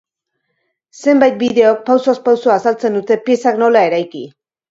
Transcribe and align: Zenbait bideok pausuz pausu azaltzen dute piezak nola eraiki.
Zenbait 1.01 1.35
bideok 1.43 1.83
pausuz 1.91 2.17
pausu 2.29 2.53
azaltzen 2.55 2.99
dute 3.01 3.21
piezak 3.27 3.63
nola 3.65 3.87
eraiki. 3.91 4.25